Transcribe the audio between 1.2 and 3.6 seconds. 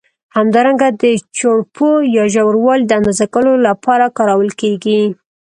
چوړپو یا ژوروالي د اندازه کولو